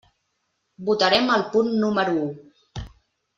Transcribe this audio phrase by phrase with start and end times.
[0.87, 2.27] Votarem el punt número u.